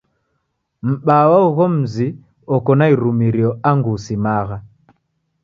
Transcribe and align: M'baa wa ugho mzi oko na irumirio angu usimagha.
M'baa 0.87 1.25
wa 1.31 1.39
ugho 1.49 1.65
mzi 1.75 2.07
oko 2.55 2.71
na 2.77 2.85
irumirio 2.93 3.49
angu 3.69 3.89
usimagha. 3.97 4.57